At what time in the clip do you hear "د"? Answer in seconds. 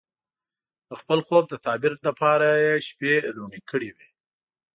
0.87-0.89, 1.49-1.53